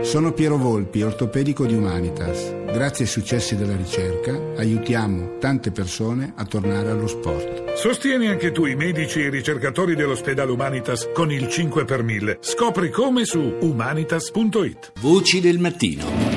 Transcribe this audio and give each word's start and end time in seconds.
Sono 0.00 0.32
Piero 0.32 0.56
Volpi, 0.56 1.02
ortopedico 1.02 1.66
di 1.66 1.74
Humanitas. 1.74 2.54
Grazie 2.66 3.04
ai 3.04 3.10
successi 3.10 3.56
della 3.56 3.74
ricerca 3.74 4.32
aiutiamo 4.56 5.38
tante 5.38 5.72
persone 5.72 6.32
a 6.36 6.44
tornare 6.44 6.90
allo 6.90 7.08
sport. 7.08 7.74
Sostieni 7.74 8.28
anche 8.28 8.52
tu 8.52 8.64
i 8.64 8.76
medici 8.76 9.20
e 9.20 9.26
i 9.26 9.30
ricercatori 9.30 9.96
dell'ospedale 9.96 10.52
Humanitas 10.52 11.10
con 11.12 11.32
il 11.32 11.48
5 11.48 11.84
per 11.84 12.04
1000. 12.04 12.38
Scopri 12.40 12.90
come 12.90 13.24
su 13.24 13.56
humanitas.it. 13.60 14.92
Voci 15.00 15.40
del 15.40 15.58
mattino. 15.58 16.27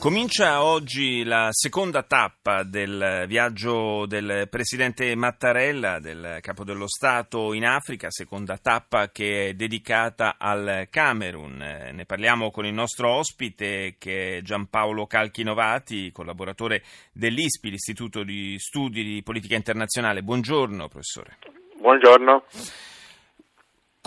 Comincia 0.00 0.62
oggi 0.62 1.24
la 1.24 1.48
seconda 1.50 2.04
tappa 2.04 2.62
del 2.62 3.24
viaggio 3.26 4.06
del 4.06 4.46
presidente 4.48 5.16
Mattarella, 5.16 5.98
del 5.98 6.38
capo 6.40 6.62
dello 6.62 6.86
Stato 6.86 7.52
in 7.52 7.66
Africa, 7.66 8.06
seconda 8.08 8.58
tappa 8.58 9.10
che 9.10 9.48
è 9.48 9.54
dedicata 9.54 10.36
al 10.38 10.86
Camerun. 10.88 11.90
Ne 11.92 12.04
parliamo 12.06 12.52
con 12.52 12.64
il 12.64 12.72
nostro 12.72 13.10
ospite 13.10 13.96
che 13.98 14.36
è 14.36 14.40
Giampaolo 14.40 15.06
Calchinovati, 15.06 16.12
collaboratore 16.12 16.84
dell'ISPI, 17.12 17.70
l'Istituto 17.70 18.22
di 18.22 18.54
Studi 18.56 19.02
di 19.02 19.20
Politica 19.24 19.56
Internazionale. 19.56 20.22
Buongiorno 20.22 20.86
professore. 20.86 21.38
Buongiorno. 21.76 22.44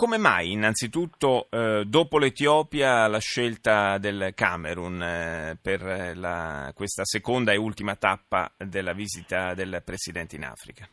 Come 0.02 0.18
mai 0.18 0.50
innanzitutto 0.50 1.46
eh, 1.48 1.84
dopo 1.86 2.18
l'Etiopia 2.18 3.06
la 3.06 3.20
scelta 3.20 3.98
del 3.98 4.32
Camerun 4.34 5.00
eh, 5.00 5.56
per 5.62 6.14
la, 6.16 6.72
questa 6.74 7.04
seconda 7.04 7.52
e 7.52 7.56
ultima 7.56 7.94
tappa 7.94 8.50
della 8.58 8.94
visita 8.94 9.54
del 9.54 9.80
Presidente 9.84 10.34
in 10.34 10.42
Africa? 10.42 10.88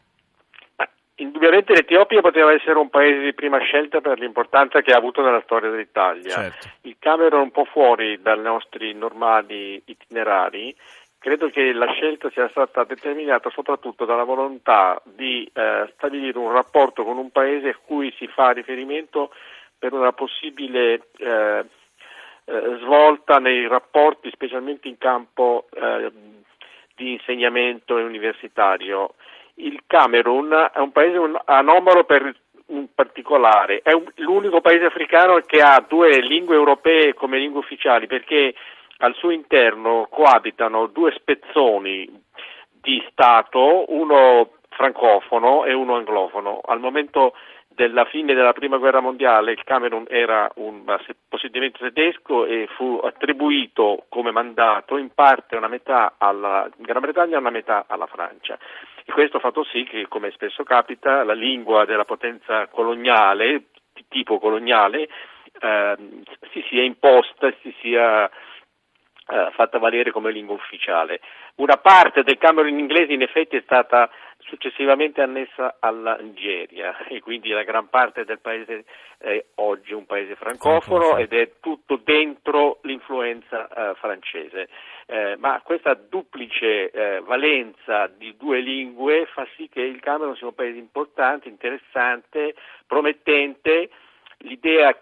Indubbiamente 1.16 1.74
l'Etiopia 1.74 2.22
poteva 2.22 2.54
essere 2.54 2.78
un 2.78 2.92
paese 2.92 3.24
di 3.24 3.34
prima 3.34 3.58
scelta 3.62 4.00
per 4.00 4.20
l'importanza 4.20 4.82
che 4.82 4.92
ha 4.92 4.98
avuto 4.98 5.24
nella 5.24 5.42
storia 5.44 5.72
dell'Italia. 5.72 6.30
Certo. 6.30 6.68
Il 6.82 6.98
Camerun 7.00 7.40
è 7.40 7.44
un 7.46 7.52
po' 7.52 7.66
fuori 7.66 8.22
dai 8.22 8.40
nostri 8.40 8.94
normali 8.94 9.82
itinerari 9.86 10.76
Credo 11.20 11.50
che 11.50 11.74
la 11.74 11.92
scelta 11.92 12.30
sia 12.30 12.48
stata 12.48 12.86
determinata 12.86 13.50
soprattutto 13.50 14.06
dalla 14.06 14.24
volontà 14.24 15.02
di 15.04 15.50
eh, 15.52 15.92
stabilire 15.94 16.38
un 16.38 16.54
rapporto 16.54 17.04
con 17.04 17.18
un 17.18 17.30
paese 17.30 17.70
a 17.70 17.78
cui 17.86 18.10
si 18.18 18.26
fa 18.28 18.52
riferimento 18.52 19.30
per 19.78 19.92
una 19.92 20.14
possibile 20.14 21.08
eh, 21.18 21.66
eh, 22.46 22.78
svolta 22.80 23.38
nei 23.38 23.68
rapporti, 23.68 24.32
specialmente 24.32 24.88
in 24.88 24.98
campo 24.98 25.68
eh, 25.74 26.10
di 26.96 27.12
insegnamento 27.12 27.96
universitario. 27.96 29.16
Il 29.56 29.84
Camerun 29.88 30.70
è 30.74 30.80
un 30.80 30.94
paese 30.94 31.20
anomalo 31.46 32.06
per 32.06 32.34
un 32.68 32.88
particolare, 32.96 33.82
è 33.84 33.92
un, 33.92 34.06
l'unico 34.16 34.62
paese 34.62 34.86
africano 34.86 35.42
che 35.42 35.62
ha 35.62 35.84
due 35.86 36.22
lingue 36.22 36.56
europee 36.56 37.14
come 37.14 37.38
lingue 37.40 37.60
ufficiali 37.60 38.08
perché 38.08 38.54
al 39.00 39.16
suo 39.16 39.32
interno 39.32 40.08
coabitano 40.10 40.88
due 40.88 41.12
spezzoni 41.12 42.10
di 42.82 43.04
Stato, 43.10 43.86
uno 43.90 44.52
francofono 44.70 45.66
e 45.66 45.74
uno 45.74 45.96
anglofono. 45.96 46.62
Al 46.66 46.80
momento 46.80 47.34
della 47.68 48.04
fine 48.06 48.34
della 48.34 48.52
prima 48.52 48.78
guerra 48.78 49.00
mondiale 49.00 49.54
il 49.54 49.64
Camerun 49.64 50.06
era 50.10 50.50
un 50.56 50.84
possedimento 51.30 51.80
tedesco 51.80 52.46
e 52.46 52.68
fu 52.76 53.00
attribuito 53.02 54.06
come 54.10 54.32
mandato 54.32 54.98
in 54.98 55.12
parte 55.14 55.56
una 55.56 55.70
metà 55.70 56.16
alla 56.18 56.70
Gran 56.76 57.02
Bretagna 57.02 57.36
e 57.36 57.40
una 57.40 57.52
metà 57.52 57.86
alla 57.88 58.08
Francia. 58.08 58.58
E 59.06 59.12
questo 59.14 59.38
ha 59.38 59.40
fatto 59.40 59.64
sì 59.64 59.84
che, 59.86 60.08
come 60.10 60.32
spesso 60.32 60.64
capita, 60.64 61.24
la 61.24 61.34
lingua 61.34 61.86
della 61.86 62.04
potenza 62.04 62.68
coloniale, 62.68 63.68
di 63.94 64.04
tipo 64.10 64.40
coloniale, 64.40 65.08
eh, 65.62 65.96
si 66.52 66.64
sia 66.68 66.84
imposta, 66.84 67.50
si 67.62 67.74
sia 67.80 68.30
eh, 69.30 69.52
fatta 69.54 69.78
valere 69.78 70.12
come 70.12 70.32
lingua 70.32 70.56
ufficiale. 70.56 71.20
Una 71.56 71.78
parte 71.78 72.24
del 72.24 72.38
Camerun 72.38 72.78
inglese 72.78 73.14
in 73.14 73.22
effetti 73.22 73.56
è 73.58 73.62
stata 73.62 74.10
successivamente 74.40 75.22
annessa 75.22 75.78
alla 75.80 76.16
Nigeria 76.16 76.98
e 77.08 77.22
quindi 77.22 77.50
la 77.50 77.64
gran 77.64 77.90
parte 77.90 78.26
del 78.26 78.40
paese 78.40 78.86
è 79.18 79.44
oggi 79.56 79.94
un 79.94 80.06
paese 80.06 80.36
francofono 80.36 81.18
ed 81.18 81.34
è 81.34 81.52
tutto 81.60 82.00
dentro 82.04 82.80
l'influenza 82.84 83.68
eh, 83.68 83.96
francese. 83.96 84.70
Eh, 85.06 85.36
ma 85.38 85.62
questa 85.64 85.94
duplice 85.94 86.90
eh, 86.90 87.20
valenza 87.22 88.08
di 88.08 88.36
due 88.38 88.60
lingue 88.60 89.28
fa 89.28 89.46
sì 89.56 89.68
che 89.70 89.82
il 89.82 90.00
Camerun 90.00 90.36
sia 90.36 90.48
un 90.48 90.56
paese 90.56 90.78
importante, 90.78 91.50
interessante, 91.50 92.56
promettente. 92.88 93.90
L'idea 94.44 94.96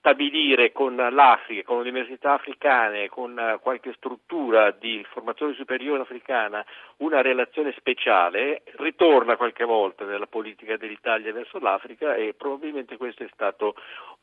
stabilire 0.00 0.72
con 0.72 0.96
l'Africa, 0.96 1.62
con 1.62 1.82
le 1.82 1.90
università 1.90 2.32
africane, 2.32 3.08
con 3.08 3.38
eh, 3.38 3.58
qualche 3.60 3.92
struttura 3.96 4.70
di 4.70 5.04
formazione 5.12 5.54
superiore 5.54 6.02
africana 6.02 6.64
una 6.98 7.20
relazione 7.20 7.74
speciale, 7.76 8.62
ritorna 8.76 9.36
qualche 9.36 9.64
volta 9.64 10.04
nella 10.06 10.26
politica 10.26 10.78
dell'Italia 10.78 11.32
verso 11.32 11.58
l'Africa 11.58 12.14
e 12.14 12.34
probabilmente 12.34 12.96
questo 12.96 13.24
è 13.24 13.28
stato 13.32 13.74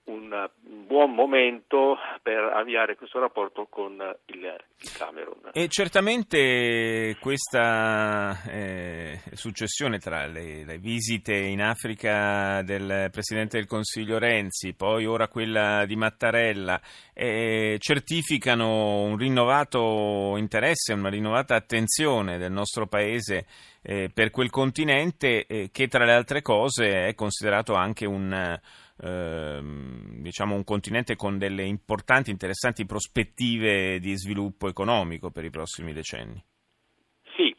un 0.05 0.49
buon 0.61 1.13
momento 1.13 1.97
per 2.21 2.39
avviare 2.43 2.95
questo 2.95 3.19
rapporto 3.19 3.67
con 3.69 3.93
il, 4.27 4.55
Camerun. 4.97 5.49
E 5.53 5.67
certamente 5.67 7.17
questa 7.19 8.43
eh, 8.49 9.19
successione 9.33 9.97
tra 9.97 10.25
le, 10.27 10.63
le, 10.66 10.77
visite 10.77 11.35
in 11.35 11.61
Africa 11.61 12.61
del 12.63 13.09
Presidente 13.11 13.57
del 13.57 13.67
Consiglio 13.67 14.17
Renzi, 14.17 14.75
poi 14.75 15.05
ora 15.05 15.27
quella 15.27 15.66
di 15.85 15.95
Mattarella, 15.95 16.79
eh, 17.13 17.78
certificano 17.79 19.03
un 19.03 19.17
rinnovato 19.17 20.35
interesse, 20.38 20.94
una 20.94 21.09
rinnovata 21.09 21.55
attenzione 21.55 22.38
del 22.38 22.51
nostro 22.51 22.88
Paese 22.88 23.45
eh, 23.81 24.09
per 24.13 24.31
quel 24.31 24.50
continente 24.50 25.45
eh, 25.45 25.69
che 25.72 25.88
tra 25.88 26.05
le 26.05 26.13
altre 26.13 26.41
cose 26.41 27.07
è 27.07 27.16
considerato 27.16 27.73
anche 27.73 28.05
un 28.05 28.59
Ehm, 29.00 30.22
diciamo 30.22 30.55
un 30.55 30.63
continente 30.63 31.16
con 31.16 31.38
delle 31.38 31.63
importanti, 31.63 32.31
interessanti 32.31 32.85
prospettive 32.85 33.99
di 33.99 34.17
sviluppo 34.17 34.67
economico 34.67 35.29
per 35.29 35.45
i 35.45 35.51
prossimi 35.51 35.94
decenni. 35.94 36.44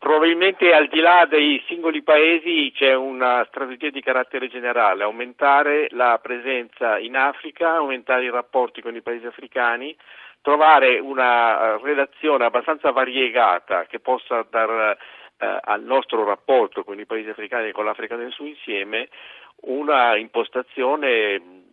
Probabilmente 0.08 0.72
al 0.72 0.88
di 0.88 1.00
là 1.00 1.26
dei 1.28 1.62
singoli 1.66 2.02
paesi 2.02 2.72
c'è 2.74 2.94
una 2.94 3.44
strategia 3.46 3.90
di 3.90 4.00
carattere 4.00 4.48
generale, 4.48 5.02
aumentare 5.02 5.88
la 5.90 6.18
presenza 6.18 6.98
in 6.98 7.14
Africa, 7.14 7.74
aumentare 7.74 8.24
i 8.24 8.30
rapporti 8.30 8.80
con 8.80 8.96
i 8.96 9.02
paesi 9.02 9.26
africani, 9.26 9.94
trovare 10.40 10.98
una 10.98 11.74
eh, 11.74 11.80
relazione 11.82 12.46
abbastanza 12.46 12.90
variegata 12.90 13.84
che 13.84 14.00
possa 14.00 14.46
dar 14.48 14.96
eh, 15.36 15.58
al 15.60 15.82
nostro 15.82 16.24
rapporto 16.24 16.84
con 16.84 16.98
i 16.98 17.04
paesi 17.04 17.28
africani 17.28 17.68
e 17.68 17.72
con 17.72 17.84
l'Africa 17.84 18.16
nel 18.16 18.32
suo 18.32 18.46
insieme 18.46 19.10
una 19.64 20.16
impostazione 20.16 21.66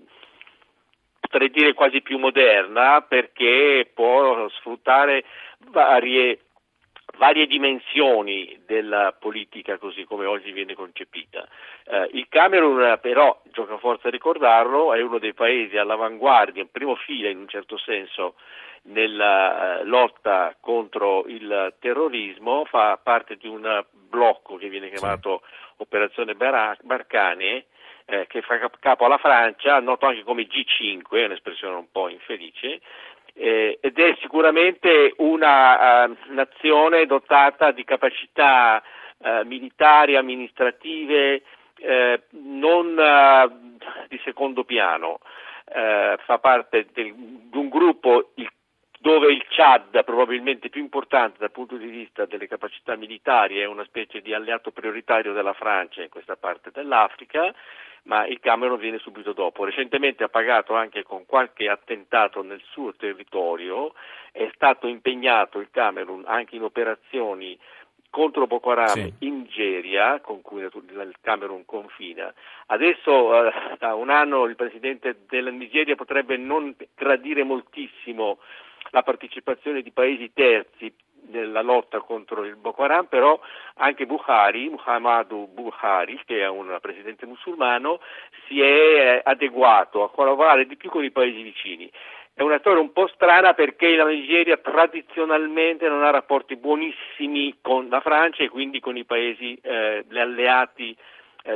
potrei 1.22 1.50
dire 1.52 1.74
quasi 1.74 2.02
più 2.02 2.18
moderna 2.18 3.02
perché 3.02 3.90
può 3.94 4.50
sfruttare 4.50 5.24
varie, 5.70 6.40
varie 7.18 7.48
dimensioni 7.48 8.62
della 8.66 9.16
politica 9.18 9.78
così 9.78 10.04
come 10.06 10.26
oggi 10.26 10.52
viene 10.52 10.74
concepita. 10.74 11.48
Eh, 11.86 12.10
il 12.14 12.28
Camerun 12.30 12.98
però, 13.02 13.42
gioca 13.52 13.78
forza 13.78 14.08
a 14.08 14.12
ricordarlo, 14.12 14.94
è 14.94 15.02
uno 15.02 15.20
dei 15.20 15.34
paesi 15.34 15.78
all'avanguardia, 15.78 16.62
in 16.62 16.72
primo 16.72 16.96
fila 16.96 17.30
in 17.30 17.40
un 17.40 17.48
certo 17.48 17.78
senso 17.78 18.36
nella 18.84 19.80
eh, 19.80 19.84
lotta 19.86 20.56
contro 20.60 21.26
il 21.28 21.74
terrorismo, 21.80 22.66
fa 22.66 23.00
parte 23.02 23.36
di 23.38 23.48
un 23.48 23.84
blocco 23.92 24.58
che 24.58 24.70
viene 24.70 24.90
chiamato. 24.90 25.42
Operazione 25.78 26.36
Barcane 26.36 27.66
eh, 28.06 28.28
che 28.28 28.42
fa 28.42 28.70
capo 28.80 29.06
alla 29.06 29.18
Francia, 29.18 29.80
noto 29.80 30.06
anche 30.06 30.24
come 30.24 30.44
G5, 30.44 31.04
è 31.10 31.26
un'espressione 31.26 31.76
un 31.76 31.92
po' 31.92 32.08
infelice, 32.08 32.82
eh, 33.38 33.78
ed 33.82 34.00
è 34.00 34.16
sicuramente 34.22 35.14
una 35.18 36.06
uh, 36.06 36.16
nazione 36.30 37.06
dotata 37.06 37.72
di 37.72 37.84
capacità 37.84 38.82
uh, 39.18 39.46
militari, 39.46 40.16
amministrative, 40.16 41.44
eh, 41.78 42.22
non 42.30 42.98
uh, 42.98 43.78
di 44.08 44.20
secondo 44.24 44.64
piano. 44.64 45.20
fa 45.66 46.38
parte 46.40 46.88
del, 46.94 47.14
di 47.14 47.58
un 47.58 47.70
gruppo, 47.70 48.32
il 48.36 48.50
dove 49.06 49.32
il 49.32 49.46
Chad, 49.50 50.04
probabilmente 50.04 50.70
più 50.70 50.82
importante 50.82 51.38
dal 51.38 51.52
punto 51.52 51.78
di 51.78 51.86
vista 51.86 52.26
delle 52.26 52.48
capacità 52.48 52.96
militari, 52.96 53.60
è 53.60 53.66
una 53.66 53.84
specie 53.84 54.20
di 54.20 54.34
alleato 54.34 54.72
prioritario 54.72 55.32
della 55.32 55.54
Francia 55.54 56.02
in 56.02 56.10
questa 56.10 56.36
parte 56.36 56.72
dell'Africa, 56.74 57.54
ma 58.06 58.26
il 58.26 58.40
Camerun 58.40 58.80
viene 58.80 58.98
subito 59.00 59.34
dopo. 59.34 59.64
Recentemente 59.64 60.24
ha 60.24 60.30
pagato 60.30 60.74
anche 60.74 61.04
con 61.04 61.26
qualche 61.26 61.70
attentato 61.70 62.42
nel 62.42 62.62
suo 62.72 62.94
territorio, 62.96 63.94
è 64.32 64.50
stato 64.54 64.88
impegnato 64.88 65.60
il 65.60 65.70
Camerun 65.72 66.24
anche 66.26 66.56
in 66.56 66.64
operazioni 66.64 67.58
contro 68.10 68.48
Boko 68.48 68.72
Haram 68.72 68.94
sì. 68.94 69.14
in 69.20 69.40
Nigeria, 69.40 70.22
con 70.22 70.42
cui 70.42 70.62
il 70.62 71.16
Camerun 71.20 71.66
confina. 71.66 72.34
Adesso, 72.68 73.48
eh, 73.48 73.54
da 73.78 73.94
un 73.96 74.10
anno, 74.10 74.46
il 74.46 74.56
presidente 74.56 75.26
della 75.28 75.52
Nigeria 75.52 75.96
potrebbe 75.96 76.38
non 76.38 76.74
gradire 76.96 77.44
moltissimo 77.44 78.40
la 78.92 79.04
partecipazione 79.04 79.82
di 79.82 79.92
paesi 79.92 80.32
terzi 80.34 80.94
nella 81.30 81.62
lotta 81.62 82.00
contro 82.00 82.44
il 82.44 82.56
Boko 82.56 82.84
Haram, 82.84 83.06
però 83.06 83.40
anche 83.76 84.06
Buhari, 84.06 84.70
Muhammadu 84.70 85.48
Buhari, 85.54 86.20
che 86.26 86.42
è 86.42 86.48
un 86.48 86.78
presidente 86.82 87.26
musulmano, 87.26 88.00
si 88.48 88.62
è 88.62 88.66
eh, 88.66 89.22
adeguato 89.24 90.04
a 90.04 90.10
collaborare 90.10 90.66
di 90.66 90.76
più 90.76 90.90
con 90.90 91.04
i 91.04 91.12
paesi 91.12 91.42
vicini. 91.42 91.92
È 92.34 92.42
una 92.42 92.60
storia 92.60 92.82
un 92.82 92.92
po' 92.92 93.08
strana 93.08 93.54
perché 93.54 93.96
la 93.96 94.06
Nigeria 94.06 94.58
tradizionalmente 94.58 95.88
non 95.88 96.04
ha 96.04 96.10
rapporti 96.10 96.58
buonissimi 96.58 97.60
con 97.62 97.88
la 97.90 98.02
Francia 98.02 98.44
e 98.44 98.50
quindi 98.50 98.82
con 98.82 98.98
i 98.98 99.06
paesi 99.06 99.58
eh, 99.62 100.04
alleati 100.14 100.94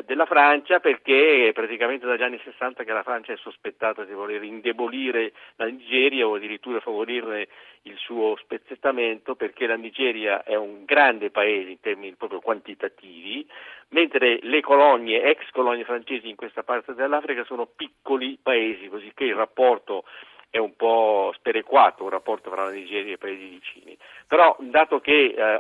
della 0.06 0.26
Francia 0.26 0.80
perché 0.80 1.48
è 1.48 1.52
praticamente 1.52 2.06
dagli 2.06 2.22
anni 2.22 2.40
60 2.44 2.84
che 2.84 2.92
la 2.92 3.02
Francia 3.02 3.34
è 3.34 3.38
sospettata 3.38 4.04
di 4.04 4.14
voler 4.14 4.44
indebolire 4.44 5.34
la 5.56 5.66
Nigeria 5.66 6.28
o 6.28 6.36
addirittura 6.36 6.80
favorirne 6.80 7.48
il 7.84 7.98
suo 7.98 8.36
spezzettamento 8.38 9.36
perché 9.36 9.66
la 9.66 9.76
Nigeria 9.76 10.44
è 10.44 10.56
un 10.56 10.86
grande 10.86 11.32
paese 11.32 11.72
in 11.72 11.80
termini 11.80 12.14
proprio 12.14 12.40
quantitativi, 12.40 13.48
mentre 13.90 14.40
le 14.44 14.62
colonie, 14.62 15.24
ex 15.24 15.50
colonie 15.52 15.86
francesi 15.86 16.30
in 16.30 16.36
questa 16.36 16.62
parte 16.62 16.94
dell'Africa 16.94 17.44
sono 17.46 17.66
piccoli 17.66 18.38
paesi, 18.42 18.90
così 18.90 19.12
che 19.16 19.24
il 19.24 19.36
rapporto 19.36 20.04
è 20.52 20.58
un 20.58 20.76
po' 20.76 21.32
sperequato 21.36 22.04
un 22.04 22.10
rapporto 22.10 22.50
tra 22.50 22.66
la 22.66 22.72
Nigeria 22.72 23.12
e 23.12 23.14
i 23.14 23.18
paesi 23.18 23.46
vicini. 23.46 23.98
Però, 24.28 24.56
dato 24.60 25.00
che 25.00 25.34
eh, 25.36 25.60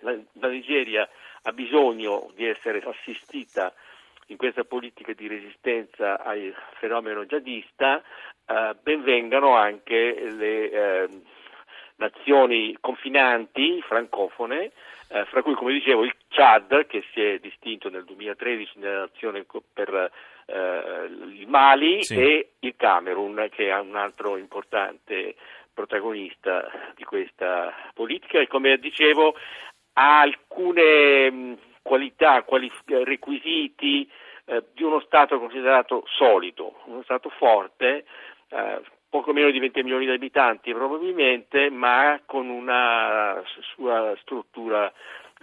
la, 0.00 0.16
la, 0.32 0.48
Nigeria 0.48 1.08
ha 1.42 1.52
bisogno 1.52 2.30
di 2.34 2.46
essere 2.46 2.82
assistita 2.84 3.72
in 4.26 4.36
questa 4.36 4.64
politica 4.64 5.12
di 5.12 5.26
resistenza 5.26 6.22
al 6.22 6.54
fenomeno 6.78 7.24
jihadista, 7.24 8.02
eh, 8.46 8.76
benvengano 8.80 9.56
anche 9.56 10.30
le 10.30 10.70
eh, 10.70 11.08
nazioni 11.96 12.76
confinanti 12.80 13.82
francofone, 13.82 14.70
eh, 15.08 15.24
fra 15.26 15.42
cui, 15.42 15.54
come 15.54 15.72
dicevo, 15.72 16.04
il 16.04 16.14
Chad, 16.28 16.86
che 16.86 17.04
si 17.12 17.20
è 17.20 17.38
distinto 17.38 17.88
nel 17.90 18.04
2013 18.04 18.78
nell'azione 18.78 19.44
per 19.72 20.10
eh, 20.46 21.04
il 21.08 21.46
Mali 21.48 22.04
sì. 22.04 22.14
e 22.14 22.50
il 22.60 22.74
Camerun, 22.76 23.48
che 23.50 23.68
è 23.68 23.78
un 23.78 23.96
altro 23.96 24.36
importante 24.36 25.34
protagonista 25.72 26.70
di 26.94 27.04
questa 27.04 27.72
politica 27.94 28.40
e 28.40 28.46
come 28.46 28.76
dicevo 28.78 29.34
ha 29.94 30.20
alcune 30.20 31.29
qualità, 31.90 32.44
qualif- 32.44 32.88
requisiti 33.02 34.08
eh, 34.44 34.62
di 34.72 34.84
uno 34.84 35.00
Stato 35.00 35.40
considerato 35.40 36.04
solido, 36.06 36.82
uno 36.84 37.02
Stato 37.02 37.30
forte, 37.30 38.04
eh, 38.48 38.80
poco 39.08 39.32
meno 39.32 39.50
di 39.50 39.58
20 39.58 39.82
milioni 39.82 40.04
di 40.04 40.12
abitanti 40.12 40.72
probabilmente, 40.72 41.68
ma 41.68 42.20
con 42.26 42.48
una 42.48 43.42
sua 43.74 44.14
struttura 44.20 44.92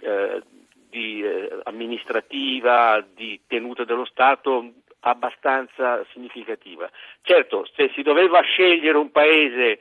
eh, 0.00 0.42
di, 0.88 1.22
eh, 1.22 1.60
amministrativa, 1.64 3.04
di 3.14 3.38
tenuta 3.46 3.84
dello 3.84 4.06
Stato 4.06 4.72
abbastanza 5.00 6.02
significativa. 6.12 6.90
Certo, 7.20 7.68
se 7.74 7.90
si 7.94 8.00
doveva 8.00 8.40
scegliere 8.40 8.96
un 8.96 9.10
paese 9.10 9.80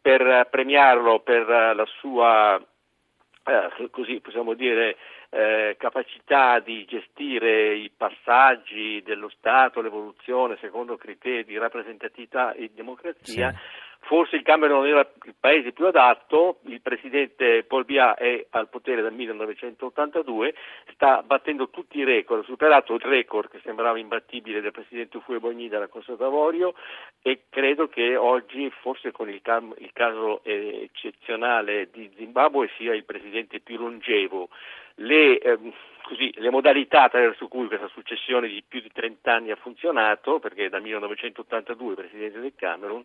per 0.00 0.48
premiarlo 0.50 1.20
per 1.20 1.46
la 1.46 1.86
sua, 2.00 2.56
eh, 2.56 3.90
così 3.90 4.18
possiamo 4.20 4.54
dire, 4.54 4.96
eh, 5.36 5.76
capacità 5.78 6.60
di 6.60 6.86
gestire 6.86 7.74
i 7.74 7.90
passaggi 7.94 9.02
dello 9.04 9.28
Stato, 9.28 9.82
l'evoluzione 9.82 10.56
secondo 10.62 10.96
criteri 10.96 11.44
di 11.44 11.58
rappresentatività 11.58 12.54
e 12.54 12.70
democrazia, 12.74 13.50
sì. 13.50 13.56
Forse 14.06 14.36
il 14.36 14.42
Camerun 14.42 14.78
non 14.78 14.86
era 14.86 15.00
il 15.24 15.34
paese 15.38 15.72
più 15.72 15.84
adatto, 15.86 16.60
il 16.66 16.80
presidente 16.80 17.64
Paul 17.64 17.84
Biya 17.84 18.14
è 18.14 18.46
al 18.50 18.68
potere 18.68 19.02
dal 19.02 19.12
1982, 19.12 20.54
sta 20.92 21.22
battendo 21.22 21.70
tutti 21.70 21.98
i 21.98 22.04
record, 22.04 22.42
ha 22.42 22.44
superato 22.44 22.94
il 22.94 23.00
record 23.00 23.50
che 23.50 23.60
sembrava 23.64 23.98
imbattibile 23.98 24.60
del 24.60 24.70
presidente 24.70 25.16
Ufue 25.16 25.40
Bogni 25.40 25.68
della 25.68 25.88
Costa 25.88 26.14
d'Avorio 26.14 26.74
e 27.20 27.46
credo 27.50 27.88
che 27.88 28.14
oggi, 28.14 28.70
forse 28.80 29.10
con 29.10 29.28
il, 29.28 29.42
cam- 29.42 29.74
il 29.78 29.90
caso 29.92 30.40
eccezionale 30.44 31.88
di 31.90 32.08
Zimbabwe, 32.16 32.70
sia 32.76 32.94
il 32.94 33.04
presidente 33.04 33.58
più 33.58 33.76
longevo. 33.76 34.50
Le, 34.98 35.38
ehm, 35.38 35.72
così, 36.06 36.32
le 36.36 36.50
modalità 36.50 37.02
attraverso 37.02 37.48
cui 37.48 37.66
questa 37.66 37.88
successione 37.88 38.46
di 38.46 38.62
più 38.66 38.80
di 38.80 38.90
30 38.92 39.32
anni 39.32 39.50
ha 39.50 39.56
funzionato, 39.56 40.38
perché 40.38 40.68
dal 40.68 40.80
1982 40.80 41.94
presidente 41.94 42.40
del 42.40 42.52
Camerun, 42.54 43.02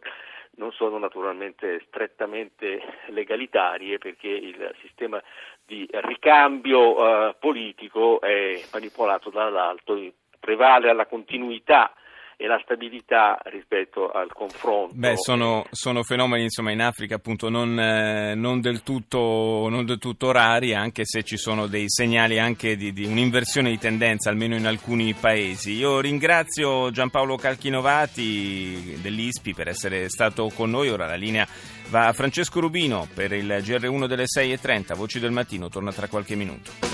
non 0.58 0.72
sono 0.72 0.98
naturalmente 0.98 1.82
strettamente 1.88 2.82
legalitarie 3.08 3.98
perché 3.98 4.28
il 4.28 4.76
sistema 4.82 5.22
di 5.66 5.88
ricambio 5.90 7.30
eh, 7.30 7.36
politico 7.40 8.20
è 8.22 8.62
manipolato 8.74 9.30
dall'alto, 9.30 9.98
prevale 10.40 10.94
la 10.94 11.06
continuità 11.06 11.94
e 12.42 12.48
la 12.48 12.60
stabilità 12.64 13.38
rispetto 13.44 14.10
al 14.10 14.34
confronto. 14.34 14.96
Beh, 14.96 15.16
sono, 15.18 15.64
sono 15.70 16.02
fenomeni 16.02 16.46
insomma, 16.46 16.72
in 16.72 16.82
Africa 16.82 17.16
appunto 17.16 17.50
non, 17.50 17.80
eh, 17.80 18.34
non, 18.34 18.62
del 18.62 18.82
tutto, 18.82 19.68
non, 19.70 19.86
del 19.86 20.00
tutto, 20.00 20.32
rari, 20.32 20.74
anche 20.74 21.04
se 21.06 21.22
ci 21.22 21.38
sono 21.38 21.68
dei 21.68 21.86
segnali 21.88 22.40
anche 22.40 22.76
di, 22.76 22.94
di, 22.94 23.06
un'inversione 23.06 23.70
di 23.70 23.78
tendenza, 23.78 24.32
almeno 24.32 24.56
in 24.56 24.66
alcuni 24.66 25.14
paesi. 25.14 25.74
Io 25.74 26.00
ringrazio 26.00 26.90
Giampaolo 26.90 27.36
Calchinovati 27.36 28.98
dell'ISPI 29.00 29.54
per 29.54 29.68
essere 29.68 30.10
stato 30.10 30.50
con 30.50 30.72
noi. 30.72 30.90
Ora 30.90 31.06
la 31.06 31.14
linea 31.14 31.46
va 31.90 32.08
a 32.08 32.14
Francesco 32.14 32.60
Rubino 32.60 33.08
per 33.14 33.34
il 33.34 33.46
GR1 33.46 34.08
delle 34.08 34.26
6.30. 34.26 34.96
Voci 34.96 35.20
del 35.20 35.32
mattino, 35.32 35.70
torna 35.70 35.92
tra 35.92 36.08
qualche 36.08 36.34
minuto. 36.34 36.91